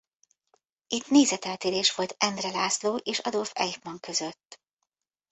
Itt 0.87 1.09
nézeteltérés 1.09 1.95
volt 1.95 2.15
Endre 2.17 2.49
László 2.51 2.95
és 3.03 3.19
Adolf 3.19 3.51
Eichmann 3.55 3.97
között. 3.99 4.59